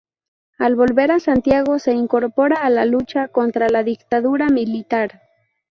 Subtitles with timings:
[0.57, 5.21] Al volver a Santiago se incorpora a la lucha contra la dictadura militar.